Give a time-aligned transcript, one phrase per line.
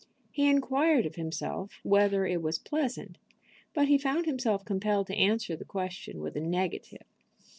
[0.31, 3.19] He inquired of himself whether it was pleasant,
[3.71, 7.05] but he found himself compelled to answer the question with a negative.